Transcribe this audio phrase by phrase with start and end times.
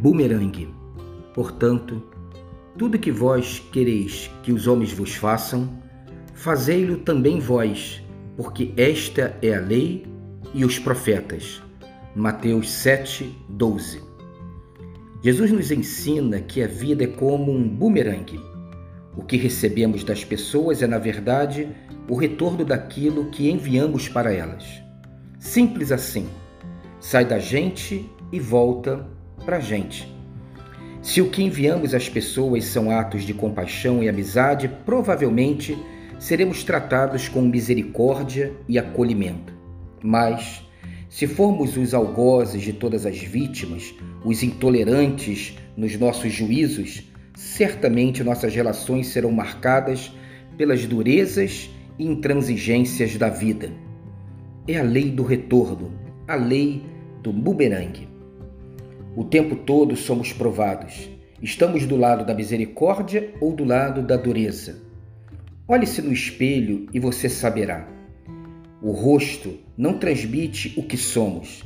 [0.00, 0.68] bumerangue.
[1.34, 2.02] Portanto,
[2.78, 5.68] tudo que vós quereis que os homens vos façam,
[6.34, 8.02] fazei-lo também vós,
[8.36, 10.06] porque esta é a lei
[10.52, 11.62] e os profetas.
[12.14, 14.02] Mateus 7, 12.
[15.22, 18.40] Jesus nos ensina que a vida é como um bumerangue.
[19.16, 21.68] O que recebemos das pessoas é, na verdade,
[22.08, 24.64] o retorno daquilo que enviamos para elas.
[25.38, 26.28] Simples assim.
[27.00, 29.06] Sai da gente e volta
[29.46, 30.12] para a gente.
[31.00, 35.78] Se o que enviamos às pessoas são atos de compaixão e amizade, provavelmente
[36.18, 39.54] seremos tratados com misericórdia e acolhimento.
[40.02, 40.64] Mas,
[41.08, 47.04] se formos os algozes de todas as vítimas, os intolerantes nos nossos juízos,
[47.36, 50.12] certamente nossas relações serão marcadas
[50.56, 53.70] pelas durezas e intransigências da vida.
[54.66, 55.92] É a lei do retorno,
[56.26, 56.82] a lei
[57.22, 58.15] do bumerangue.
[59.16, 61.08] O tempo todo somos provados.
[61.40, 64.82] Estamos do lado da misericórdia ou do lado da dureza?
[65.66, 67.88] Olhe-se no espelho e você saberá.
[68.82, 71.64] O rosto não transmite o que somos,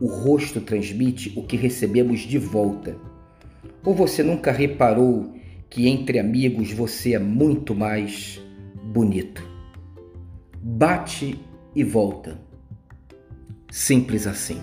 [0.00, 2.96] o rosto transmite o que recebemos de volta.
[3.84, 5.34] Ou você nunca reparou
[5.68, 8.40] que entre amigos você é muito mais
[8.92, 9.42] bonito?
[10.62, 11.36] Bate
[11.74, 12.40] e volta.
[13.72, 14.60] Simples assim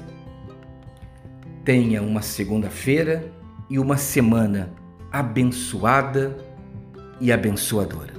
[1.69, 3.31] tenha uma segunda-feira
[3.69, 4.73] e uma semana
[5.11, 6.35] abençoada
[7.21, 8.13] e abençoadora.